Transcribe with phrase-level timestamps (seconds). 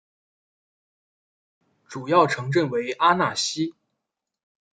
[1.87, 3.75] 主要城镇为阿讷西。